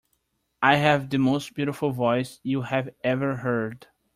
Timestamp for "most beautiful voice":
1.19-2.39